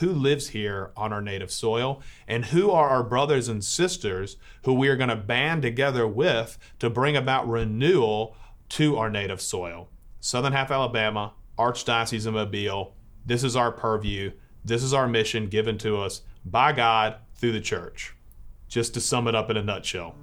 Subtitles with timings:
[0.00, 4.74] who lives here on our native soil and who are our brothers and sisters who
[4.74, 8.34] we are going to band together with to bring about renewal
[8.68, 9.88] to our native soil.
[10.20, 12.94] Southern half Alabama, Archdiocese of Mobile,
[13.24, 14.32] this is our purview.
[14.64, 18.14] This is our mission given to us by God through the church.
[18.68, 20.14] Just to sum it up in a nutshell.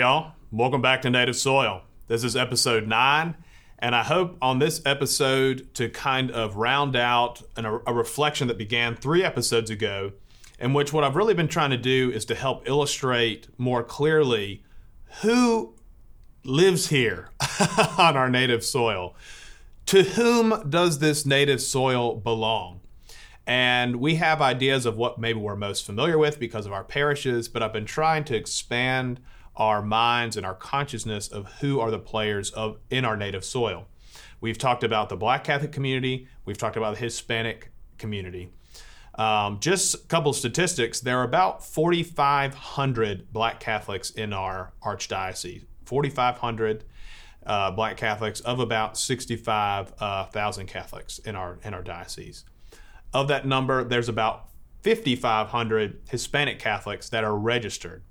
[0.00, 0.32] Y'all.
[0.50, 1.82] Welcome back to Native Soil.
[2.06, 3.36] This is episode nine,
[3.78, 8.56] and I hope on this episode to kind of round out an, a reflection that
[8.56, 10.12] began three episodes ago,
[10.58, 14.62] in which what I've really been trying to do is to help illustrate more clearly
[15.20, 15.74] who
[16.44, 17.28] lives here
[17.98, 19.14] on our native soil.
[19.84, 22.80] To whom does this native soil belong?
[23.46, 27.48] And we have ideas of what maybe we're most familiar with because of our parishes,
[27.48, 29.20] but I've been trying to expand
[29.60, 33.86] our minds and our consciousness of who are the players of in our native soil.
[34.40, 36.26] We've talked about the Black Catholic community.
[36.46, 38.50] We've talked about the Hispanic community.
[39.16, 41.00] Um, just a couple statistics.
[41.00, 45.66] There are about 4,500 Black Catholics in our archdiocese.
[45.84, 46.84] 4,500
[47.44, 52.44] uh, Black Catholics of about 65,000 uh, Catholics in our in our diocese.
[53.12, 54.48] Of that number, there's about
[54.84, 58.04] 5,500 Hispanic Catholics that are registered.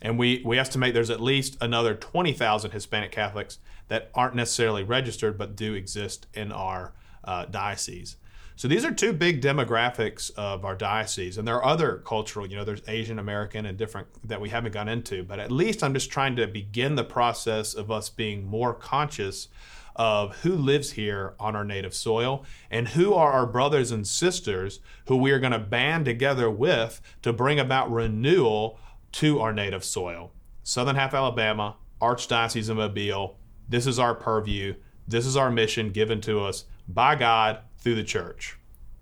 [0.00, 5.36] And we, we estimate there's at least another 20,000 Hispanic Catholics that aren't necessarily registered
[5.38, 6.92] but do exist in our
[7.24, 8.16] uh, diocese.
[8.58, 12.44] So these are two big demographics of our diocese, and there are other cultural.
[12.44, 15.84] You know, there's Asian American and different that we haven't gone into, but at least
[15.84, 19.46] I'm just trying to begin the process of us being more conscious
[19.94, 24.80] of who lives here on our native soil and who are our brothers and sisters
[25.06, 28.78] who we are going to band together with to bring about renewal
[29.12, 30.32] to our native soil.
[30.62, 34.74] Southern half Alabama, Archdiocese of Mobile, this is our purview.
[35.06, 38.58] This is our mission given to us by God through the church.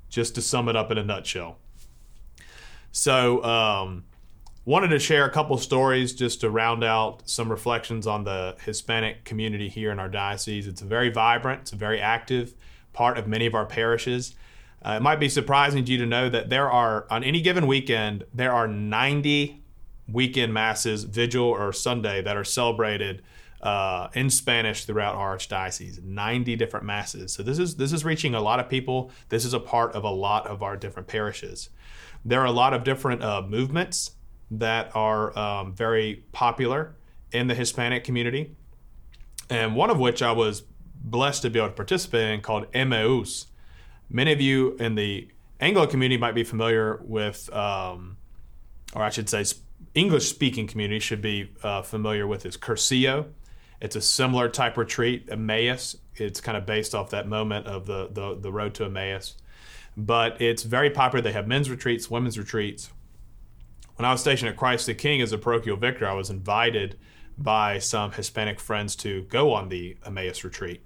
[0.09, 1.59] Just to sum it up in a nutshell.
[2.93, 4.05] So, um,
[4.65, 9.25] wanted to share a couple stories just to round out some reflections on the Hispanic
[9.25, 10.67] community here in our diocese.
[10.67, 12.55] It's a very vibrant, it's a very active
[12.93, 14.35] part of many of our parishes.
[14.85, 17.67] Uh, it might be surprising to you to know that there are, on any given
[17.67, 19.63] weekend, there are 90
[20.09, 23.23] weekend masses, vigil or Sunday, that are celebrated
[23.63, 26.03] uh, in Spanish throughout our archdiocese.
[26.03, 27.33] Ninety different masses.
[27.33, 29.11] So this is this is reaching a lot of people.
[29.29, 31.71] This is a part of a lot of our different parishes.
[32.25, 34.13] There are a lot of different uh, movements
[34.51, 36.95] that are um, very popular
[37.33, 38.55] in the Hispanic community,
[39.51, 40.63] and one of which I was
[40.95, 43.47] blessed to be able to participate in called Emmaus.
[44.09, 45.29] Many of you in the
[45.61, 48.19] Anglo community might be familiar with, um,
[48.95, 49.45] or I should say,
[49.95, 53.27] English speaking community should be uh, familiar with is Cursillo.
[53.81, 55.97] It's a similar type retreat, Emmaus.
[56.17, 59.37] It's kind of based off that moment of the, the, the road to Emmaus.
[59.97, 61.23] But it's very popular.
[61.23, 62.91] They have men's retreats, women's retreats.
[63.97, 66.99] When I was stationed at Christ the King as a parochial vicar, I was invited
[67.39, 70.83] by some Hispanic friends to go on the Emmaus retreat.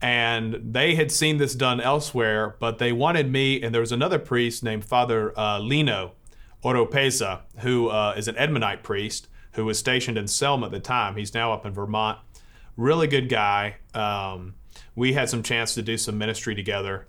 [0.00, 4.18] And they had seen this done elsewhere, but they wanted me, and there was another
[4.18, 6.12] priest named Father uh, Lino
[6.64, 11.16] Oropesa, who uh, is an Edmundite priest who was stationed in Selma at the time.
[11.16, 12.18] He's now up in Vermont.
[12.76, 13.76] Really good guy.
[13.94, 14.54] Um,
[14.94, 17.06] we had some chance to do some ministry together,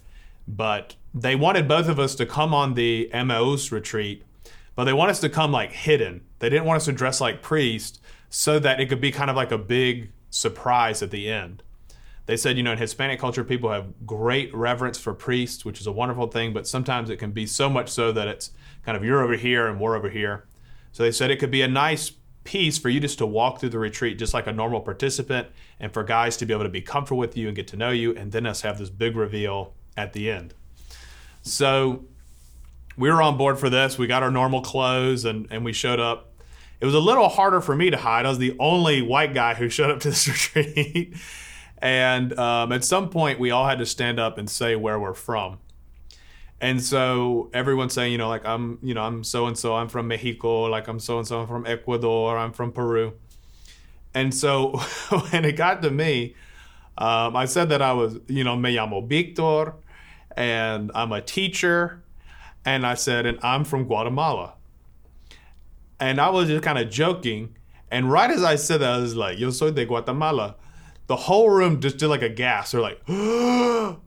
[0.47, 4.23] but they wanted both of us to come on the Emmaus retreat,
[4.75, 6.21] but they want us to come like hidden.
[6.39, 9.35] They didn't want us to dress like priests so that it could be kind of
[9.35, 11.63] like a big surprise at the end.
[12.27, 15.87] They said, you know, in Hispanic culture, people have great reverence for priests, which is
[15.87, 18.51] a wonderful thing, but sometimes it can be so much so that it's
[18.87, 20.45] kind of you're over here and we're over here.
[20.93, 22.13] So they said it could be a nice
[22.45, 25.91] piece for you just to walk through the retreat just like a normal participant and
[25.91, 28.15] for guys to be able to be comfortable with you and get to know you
[28.15, 30.53] and then us have this big reveal at the end.
[31.41, 32.05] So
[32.95, 33.97] we were on board for this.
[33.97, 36.31] We got our normal clothes and, and we showed up.
[36.79, 38.25] It was a little harder for me to hide.
[38.25, 41.13] I was the only white guy who showed up to this retreat.
[41.79, 45.13] and um, at some point, we all had to stand up and say where we're
[45.13, 45.59] from.
[46.59, 49.89] And so everyone's saying, you know, like I'm, you know, I'm so and so, I'm
[49.89, 53.13] from Mexico, like I'm so and so, I'm from Ecuador, I'm from Peru.
[54.13, 54.71] And so
[55.30, 56.36] when it got to me,
[56.98, 59.75] um, I said that I was, you know, me llamo Victor,
[60.36, 62.01] and I'm a teacher,
[62.65, 64.56] and I said, and I'm from Guatemala.
[66.00, 67.56] And I was just kind of joking.
[67.92, 70.56] And right as I said that, I was like, yo soy de Guatemala.
[71.06, 72.74] The whole room just did like a gasp.
[72.74, 73.01] They're like,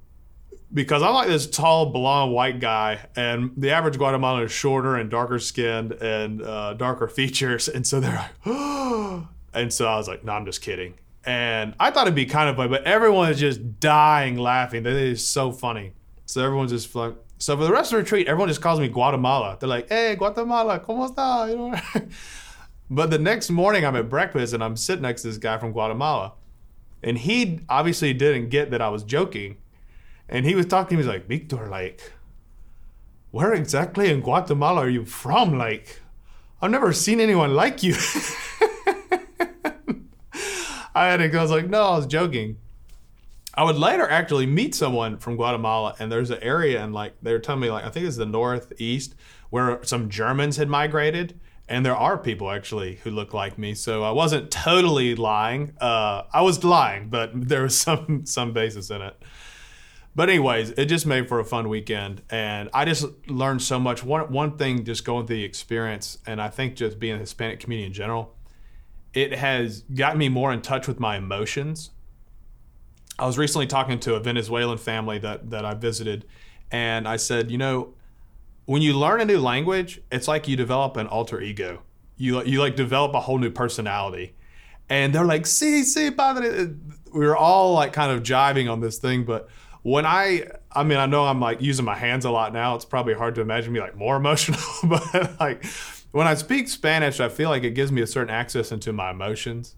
[0.72, 5.10] because I'm like this tall, blonde, white guy, and the average Guatemalan is shorter and
[5.10, 9.24] darker skinned and uh, darker features, and so they're like,
[9.54, 10.94] and so I was like, no, I'm just kidding.
[11.24, 14.84] And I thought it'd be kind of funny, but everyone is just dying laughing.
[14.84, 15.92] That is so funny.
[16.24, 18.88] So everyone's just like, so for the rest of the retreat, everyone just calls me
[18.88, 19.56] Guatemala.
[19.58, 21.48] They're like, hey, Guatemala, ¿cómo está?
[21.50, 22.08] You know?
[22.90, 25.72] but the next morning, I'm at breakfast and I'm sitting next to this guy from
[25.72, 26.34] Guatemala.
[27.02, 29.56] And he obviously didn't get that I was joking.
[30.30, 32.12] And he was talking to me, like, Victor, like,
[33.32, 35.58] where exactly in Guatemala are you from?
[35.58, 36.00] Like,
[36.62, 37.96] I've never seen anyone like you.
[40.94, 42.58] I had to I was like, no, I was joking.
[43.54, 47.32] I would later actually meet someone from Guatemala, and there's an area, and like they
[47.32, 49.14] were telling me, like I think it's the northeast,
[49.50, 51.38] where some Germans had migrated,
[51.68, 53.74] and there are people actually who look like me.
[53.74, 55.74] So I wasn't totally lying.
[55.80, 59.20] Uh, I was lying, but there was some some basis in it.
[60.20, 64.04] But anyways, it just made for a fun weekend, and I just learned so much.
[64.04, 67.58] One one thing, just going through the experience, and I think just being a Hispanic
[67.58, 68.36] community in general,
[69.14, 71.92] it has gotten me more in touch with my emotions.
[73.18, 76.26] I was recently talking to a Venezuelan family that that I visited,
[76.70, 77.94] and I said, you know,
[78.66, 81.80] when you learn a new language, it's like you develop an alter ego.
[82.18, 84.34] You you like develop a whole new personality,
[84.90, 86.74] and they're like, "See, see, padre."
[87.10, 89.48] We were all like kind of jiving on this thing, but
[89.82, 92.74] when I, I mean, I know I'm like using my hands a lot now.
[92.74, 95.64] It's probably hard to imagine me like more emotional, but like
[96.12, 99.10] when I speak Spanish, I feel like it gives me a certain access into my
[99.10, 99.76] emotions,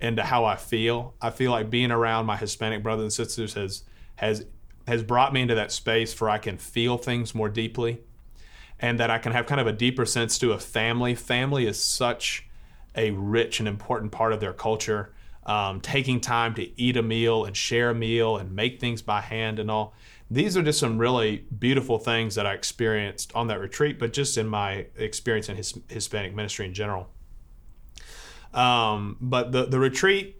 [0.00, 1.14] into how I feel.
[1.20, 3.84] I feel like being around my Hispanic brothers and sisters has
[4.16, 4.44] has
[4.86, 8.00] has brought me into that space where I can feel things more deeply,
[8.80, 11.14] and that I can have kind of a deeper sense to a family.
[11.14, 12.46] Family is such
[12.96, 15.12] a rich and important part of their culture
[15.48, 19.22] um, taking time to eat a meal and share a meal and make things by
[19.22, 19.94] hand and all.
[20.30, 24.36] These are just some really beautiful things that I experienced on that retreat, but just
[24.36, 27.08] in my experience in his, Hispanic ministry in general.
[28.52, 30.38] Um, but the, the retreat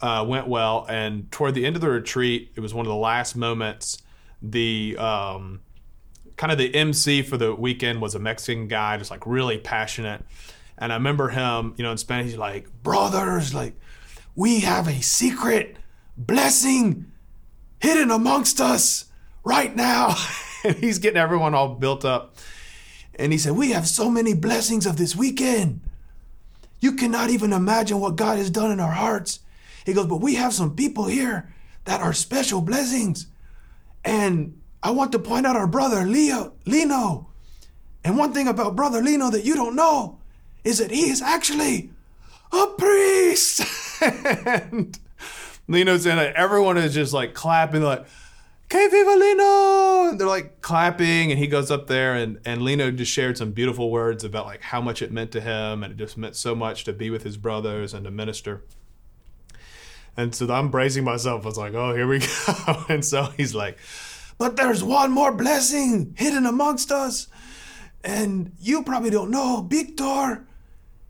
[0.00, 2.96] uh, went well, and toward the end of the retreat, it was one of the
[2.96, 4.00] last moments.
[4.40, 5.60] The um,
[6.36, 10.24] kind of the MC for the weekend was a Mexican guy, just like really passionate.
[10.78, 13.74] And I remember him, you know, in Spanish, he's like, brothers, like,
[14.36, 15.76] we have a secret
[16.16, 17.10] blessing
[17.80, 19.06] hidden amongst us
[19.42, 20.14] right now.
[20.64, 22.36] and he's getting everyone all built up.
[23.18, 25.80] And he said, We have so many blessings of this weekend.
[26.80, 29.40] You cannot even imagine what God has done in our hearts.
[29.86, 31.52] He goes, But we have some people here
[31.84, 33.26] that are special blessings.
[34.04, 37.28] And I want to point out our brother Leo, Lino.
[38.04, 40.18] And one thing about brother Lino that you don't know
[40.62, 41.90] is that he is actually
[42.52, 43.62] a priest.
[44.00, 44.98] and
[45.68, 46.34] Lino's in it.
[46.36, 48.06] Everyone is just like clapping, like,
[48.68, 50.10] Que viva Lino!
[50.10, 53.52] And they're like clapping, and he goes up there, and, and Lino just shared some
[53.52, 56.54] beautiful words about like how much it meant to him, and it just meant so
[56.54, 58.62] much to be with his brothers and to minister.
[60.16, 61.44] And so I'm bracing myself.
[61.44, 62.84] I was like, oh, here we go.
[62.88, 63.78] And so he's like,
[64.38, 67.28] but there's one more blessing hidden amongst us.
[68.02, 70.46] And you probably don't know, Victor,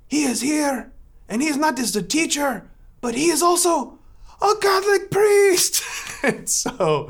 [0.09, 0.93] he is here
[1.29, 2.69] and he is not just a teacher,
[3.07, 4.01] but he is also
[4.43, 5.81] a Catholic priest.
[6.25, 7.09] and so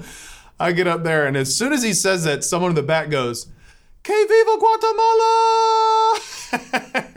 [0.61, 3.09] I get up there, and as soon as he says that, someone in the back
[3.09, 3.47] goes,
[4.03, 6.21] Que viva Guatemala!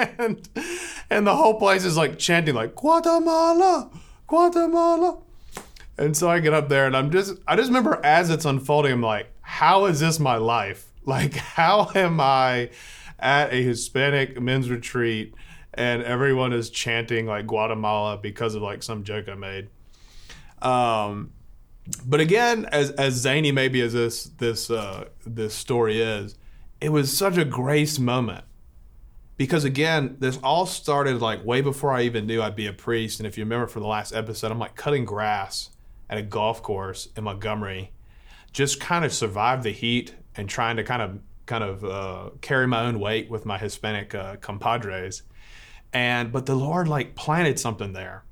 [0.18, 0.50] and,
[1.10, 3.90] and the whole place is like chanting, like, Guatemala,
[4.26, 5.18] Guatemala.
[5.98, 8.94] And so I get up there, and I'm just, I just remember as it's unfolding,
[8.94, 10.90] I'm like, how is this my life?
[11.06, 12.70] Like, how am I
[13.20, 15.34] at a Hispanic men's retreat?
[15.74, 19.70] And everyone is chanting like Guatemala because of like some joke I made.
[20.62, 21.32] Um,
[22.06, 26.38] but again, as as zany maybe as this this uh, this story is,
[26.82, 28.46] it was such a grace moment
[29.40, 33.22] because again, this all started like way before I even knew I'd be a priest.
[33.22, 35.70] And if you remember from the last episode, I'm like cutting grass
[36.10, 37.94] at a golf course in Montgomery,
[38.52, 42.68] just kind of survive the heat and trying to kind of kind of uh, carry
[42.68, 45.24] my own weight with my Hispanic uh, compadres
[45.94, 48.24] and but the Lord like planted something there.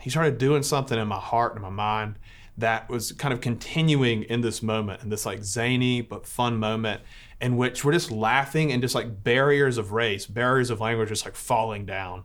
[0.00, 2.18] He started doing something in my heart and my mind
[2.58, 7.00] that was kind of continuing in this moment, in this like zany but fun moment
[7.40, 11.24] in which we're just laughing and just like barriers of race, barriers of language just
[11.24, 12.24] like falling down.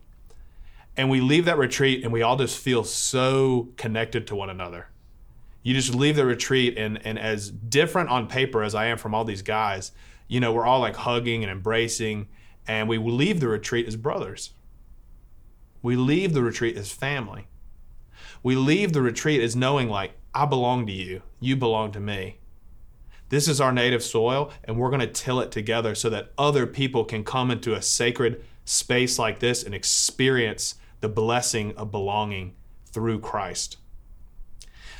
[0.97, 4.89] And we leave that retreat and we all just feel so connected to one another.
[5.63, 9.15] You just leave the retreat and and as different on paper as I am from
[9.15, 9.93] all these guys,
[10.27, 12.27] you know, we're all like hugging and embracing
[12.67, 14.51] and we leave the retreat as brothers.
[15.81, 17.47] We leave the retreat as family.
[18.41, 22.39] We leave the retreat as knowing, like, I belong to you, you belong to me.
[23.29, 26.67] This is our native soil, and we're going to till it together so that other
[26.67, 32.55] people can come into a sacred space like this and experience the blessing of belonging
[32.85, 33.77] through Christ.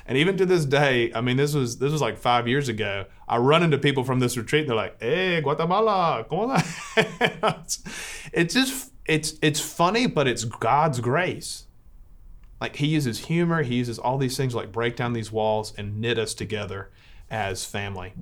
[0.05, 3.05] And even to this day, I mean, this was this was like five years ago.
[3.27, 4.61] I run into people from this retreat.
[4.61, 6.63] And they're like, "Hey, Guatemala, come on!"
[8.33, 11.65] it's just it's it's funny, but it's God's grace.
[12.61, 15.99] Like He uses humor, He uses all these things like break down these walls and
[15.99, 16.91] knit us together
[17.29, 18.13] as family.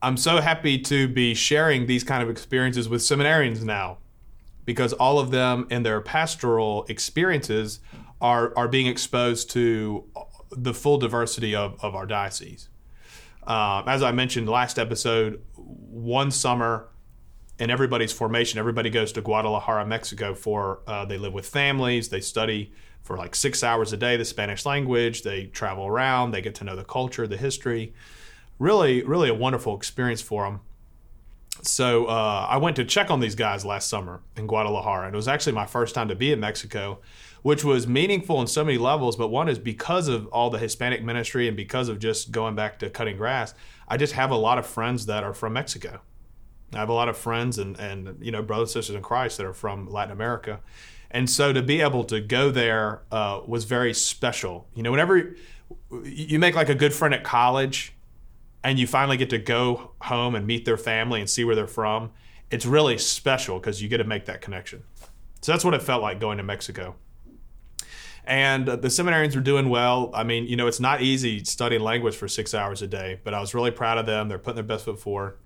[0.00, 3.98] I'm so happy to be sharing these kind of experiences with seminarians now
[4.64, 7.80] because all of them in their pastoral experiences
[8.20, 10.04] are, are being exposed to
[10.50, 12.68] the full diversity of, of our diocese.
[13.46, 16.88] Uh, as I mentioned last episode, one summer
[17.58, 22.20] in everybody's formation, everybody goes to Guadalajara, Mexico for uh, they live with families, they
[22.20, 22.72] study
[23.02, 26.64] for like six hours a day the Spanish language, they travel around, they get to
[26.64, 27.94] know the culture, the history.
[28.58, 30.60] Really, really a wonderful experience for them.
[31.62, 35.16] So uh, I went to check on these guys last summer in Guadalajara, and it
[35.16, 37.00] was actually my first time to be in Mexico
[37.42, 39.16] which was meaningful in so many levels.
[39.16, 42.78] But one is because of all the Hispanic ministry and because of just going back
[42.80, 43.54] to cutting grass,
[43.86, 46.00] I just have a lot of friends that are from Mexico.
[46.74, 49.38] I have a lot of friends and, and you know brothers and sisters in Christ
[49.38, 50.60] that are from Latin America,
[51.10, 54.68] and so to be able to go there uh, was very special.
[54.74, 55.34] You know, whenever
[56.04, 57.94] you make like a good friend at college,
[58.62, 61.66] and you finally get to go home and meet their family and see where they're
[61.66, 62.10] from,
[62.50, 64.82] it's really special because you get to make that connection.
[65.40, 66.96] So that's what it felt like going to Mexico
[68.28, 70.10] and the seminarians were doing well.
[70.12, 73.32] I mean, you know, it's not easy studying language for six hours a day, but
[73.32, 74.28] I was really proud of them.
[74.28, 75.38] They're putting their best foot forward.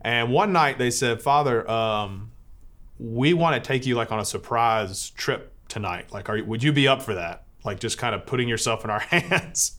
[0.00, 2.32] And one night they said, Father, um,
[2.98, 6.12] we want to take you like on a surprise trip tonight.
[6.12, 7.44] Like, are, would you be up for that?
[7.62, 9.78] Like, just kind of putting yourself in our hands.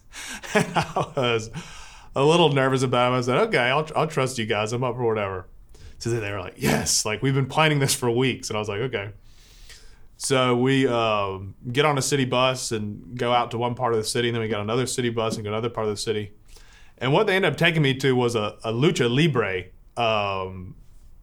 [0.53, 1.49] and I was
[2.15, 3.17] a little nervous about it.
[3.17, 4.71] I said, okay, I'll, I'll trust you guys.
[4.71, 5.47] I'm up for whatever.
[5.97, 8.49] So they were like, yes, like we've been planning this for weeks.
[8.49, 9.13] And I was like, okay.
[10.17, 11.39] So we uh,
[11.71, 14.35] get on a city bus and go out to one part of the city, and
[14.35, 16.31] then we got another city bus and go another part of the city.
[16.97, 19.65] And what they ended up taking me to was a, a lucha libre
[19.97, 20.75] um,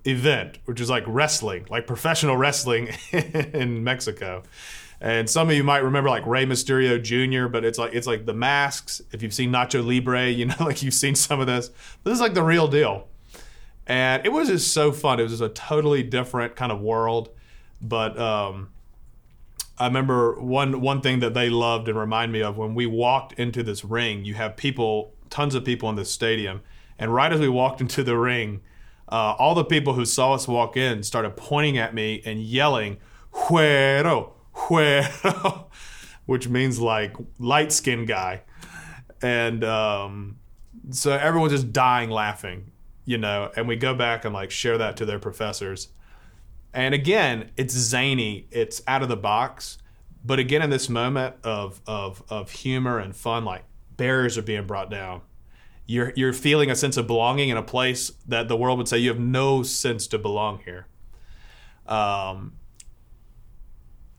[0.05, 4.43] event, which is like wrestling, like professional wrestling in Mexico.
[5.01, 8.25] And some of you might remember like Rey Mysterio Jr., but it's like it's like
[8.27, 9.03] the masks.
[9.11, 11.71] If you've seen Nacho Libre, you know, like you've seen some of this.
[12.05, 13.09] This is like the real deal.
[13.87, 15.19] And it was just so fun.
[15.19, 17.31] It was just a totally different kind of world.
[17.81, 18.69] But um,
[19.79, 23.33] I remember one one thing that they loved and remind me of when we walked
[23.39, 24.25] into this ring.
[24.25, 26.63] You have people, tons of people in this stadium,
[26.99, 28.61] and right as we walked into the ring,
[29.09, 32.99] uh, all the people who saw us walk in started pointing at me and yelling
[33.33, 35.67] "Huero, Huero,"
[36.27, 38.43] which means like light skinned guy,
[39.23, 40.39] and um,
[40.91, 42.73] so everyone's just dying laughing,
[43.07, 43.51] you know.
[43.57, 45.89] And we go back and like share that to their professors
[46.73, 49.79] and again, it's zany, it's out of the box.
[50.25, 53.65] But again, in this moment of, of, of humor and fun, like
[53.97, 55.23] barriers are being brought down.
[55.87, 58.99] You're, you're feeling a sense of belonging in a place that the world would say
[58.99, 60.87] you have no sense to belong here.
[61.87, 62.53] Um,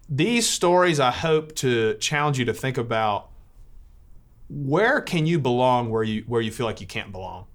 [0.09, 3.29] these stories, I hope to challenge you to think about
[4.49, 7.45] where can you belong where you where you feel like you can't belong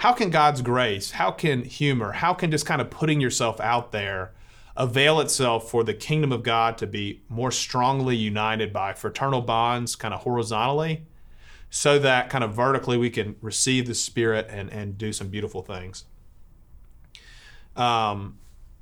[0.00, 3.92] how can God's grace, how can humor, how can just kind of putting yourself out
[3.92, 4.32] there
[4.74, 9.96] avail itself for the kingdom of God to be more strongly united by fraternal bonds,
[9.96, 11.02] kind of horizontally,
[11.68, 15.60] so that kind of vertically we can receive the Spirit and, and do some beautiful
[15.60, 16.06] things.
[17.76, 18.38] Um,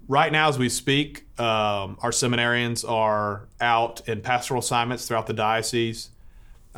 [0.06, 5.32] right now, as we speak, um, our seminarians are out in pastoral assignments throughout the
[5.32, 6.10] diocese.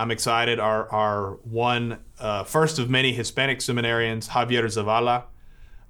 [0.00, 0.58] I'm excited.
[0.58, 5.24] Our our one uh, first of many Hispanic seminarians, Javier Zavala,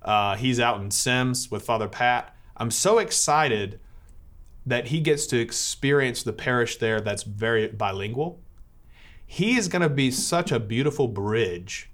[0.03, 2.35] uh, he's out in Sims with Father Pat.
[2.57, 3.79] I'm so excited
[4.67, 8.41] that he gets to experience the parish there that's very bilingual.
[9.25, 11.89] He is going to be such a beautiful bridge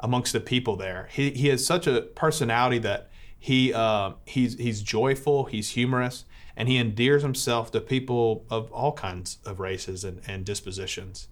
[0.00, 1.08] amongst the people there.
[1.12, 6.24] He, he has such a personality that he uh, he's he's joyful, he's humorous,
[6.56, 11.28] and he endears himself to people of all kinds of races and, and dispositions.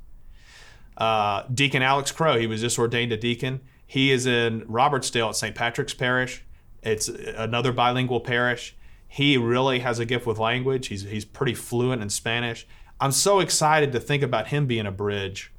[0.98, 3.60] Uh, deacon Alex Crow, he was just ordained a deacon.
[3.86, 5.54] He is in Robertsdale at St.
[5.54, 6.44] Patrick's Parish.
[6.82, 8.76] It's another bilingual parish.
[9.06, 10.88] He really has a gift with language.
[10.88, 12.66] He's, he's pretty fluent in Spanish.
[13.00, 15.52] I'm so excited to think about him being a bridge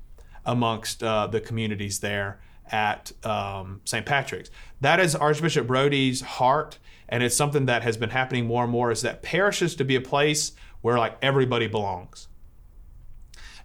[0.46, 4.06] amongst uh, the communities there at um, St.
[4.06, 4.52] Patrick's.
[4.82, 6.78] That is Archbishop Rodi's heart,
[7.08, 8.92] and it's something that has been happening more and more.
[8.92, 12.28] Is that parishes to be a place where like everybody belongs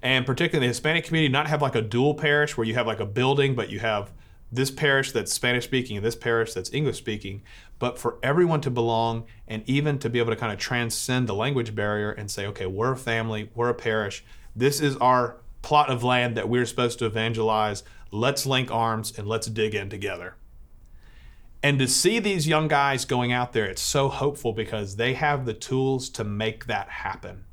[0.05, 3.01] and particularly the Hispanic community, not have like a dual parish where you have like
[3.01, 4.13] a building, but you have
[4.53, 7.43] this parish that's Spanish speaking and this parish that's English speaking,
[7.79, 11.35] but for everyone to belong and even to be able to kind of transcend the
[11.35, 14.23] language barrier and say, okay, we're a family, we're a parish,
[14.55, 17.83] this is our plot of land that we're supposed to evangelize.
[18.11, 20.37] Let's link arms and let's dig in together.
[21.63, 25.47] And to see these young guys going out there, it's so hopeful because they have
[25.47, 27.47] the tools to make that happen.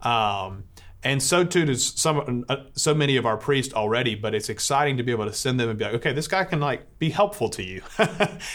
[0.00, 0.64] Um,
[1.04, 4.96] and so too does some uh, so many of our priests already but it's exciting
[4.96, 7.10] to be able to send them and be like okay this guy can like be
[7.10, 7.82] helpful to you.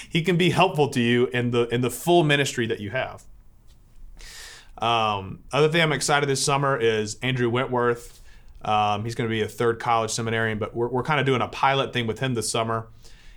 [0.10, 3.24] He can be helpful to you in the in the full ministry that you have.
[4.77, 8.22] Um, other thing i'm excited this summer is andrew wentworth.
[8.62, 11.41] Um, he's going to be a third college seminarian but we're, we're kind of doing
[11.41, 12.88] a pilot thing with him this summer.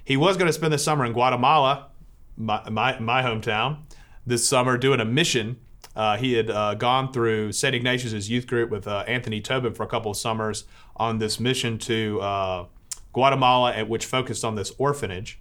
[0.05, 1.89] He was going to spend the summer in guatemala
[2.37, 3.79] my, my, my hometown
[4.27, 5.59] this summer doing a mission
[5.95, 7.75] uh, he had uh, gone through St.
[7.75, 10.65] Ignatius' youth group with uh, Anthony Tobin for a couple of summers
[10.97, 12.67] on this mission to uh,
[13.13, 15.41] Guatemala, at which focused on this orphanage.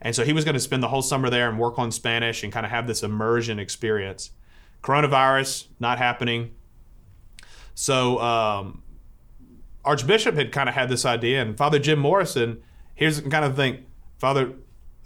[0.00, 2.42] And so he was going to spend the whole summer there and work on Spanish
[2.42, 4.30] and kind of have this immersion experience.
[4.82, 6.52] Coronavirus not happening.
[7.74, 8.82] So um,
[9.84, 12.62] Archbishop had kind of had this idea, and Father Jim Morrison,
[12.94, 13.86] here's kind of thing.
[14.18, 14.52] Father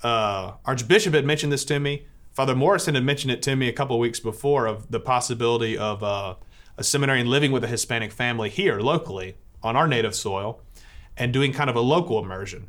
[0.03, 2.07] uh, Archbishop had mentioned this to me.
[2.41, 6.03] Father Morrison had mentioned it to me a couple weeks before of the possibility of
[6.03, 6.37] uh,
[6.79, 10.63] a seminarian living with a Hispanic family here locally on our native soil
[11.19, 12.67] and doing kind of a local immersion.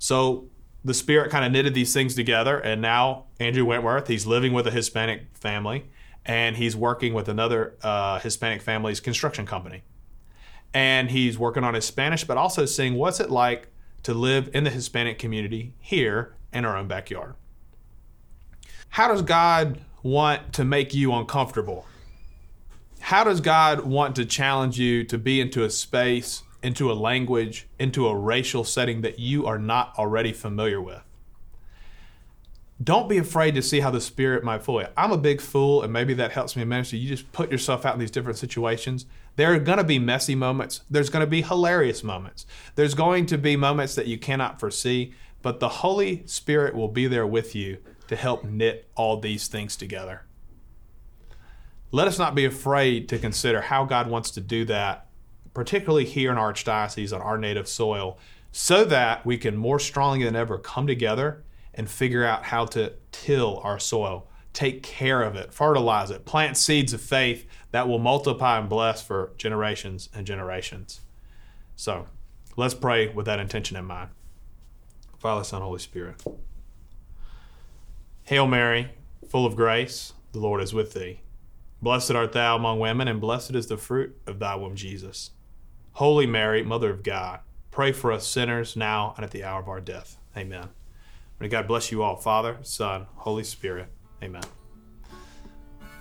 [0.00, 0.48] So
[0.84, 4.66] the Spirit kind of knitted these things together, and now Andrew Wentworth, he's living with
[4.66, 5.86] a Hispanic family
[6.24, 9.84] and he's working with another uh, Hispanic family's construction company.
[10.74, 13.68] And he's working on his Spanish, but also seeing what's it like
[14.02, 17.36] to live in the Hispanic community here in our own backyard.
[18.90, 21.86] How does God want to make you uncomfortable?
[23.00, 27.68] How does God want to challenge you to be into a space, into a language,
[27.78, 31.02] into a racial setting that you are not already familiar with?
[32.82, 34.88] Don't be afraid to see how the Spirit might fool you.
[34.98, 36.98] I'm a big fool, and maybe that helps me in ministry.
[36.98, 39.06] You just put yourself out in these different situations.
[39.36, 40.82] There are going to be messy moments.
[40.90, 42.44] There's going to be hilarious moments.
[42.74, 47.06] There's going to be moments that you cannot foresee, but the Holy Spirit will be
[47.06, 50.22] there with you to help knit all these things together.
[51.92, 55.06] Let us not be afraid to consider how God wants to do that,
[55.54, 58.18] particularly here in our archdiocese on our native soil,
[58.52, 61.44] so that we can more strongly than ever come together
[61.74, 66.56] and figure out how to till our soil, take care of it, fertilize it, plant
[66.56, 71.02] seeds of faith that will multiply and bless for generations and generations.
[71.76, 72.06] So
[72.56, 74.10] let's pray with that intention in mind.
[75.18, 76.22] Father, Son, Holy Spirit.
[78.24, 78.90] Hail Mary,
[79.28, 81.20] full of grace, the Lord is with thee.
[81.80, 85.30] Blessed art thou among women, and blessed is the fruit of thy womb, Jesus.
[85.92, 89.68] Holy Mary, Mother of God, pray for us sinners now and at the hour of
[89.68, 90.18] our death.
[90.36, 90.68] Amen.
[91.38, 93.88] May God bless you all, Father, Son, Holy Spirit.
[94.22, 94.42] Amen.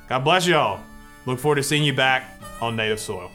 [0.07, 0.79] God bless you all.
[1.25, 3.31] Look forward to seeing you back on native soil.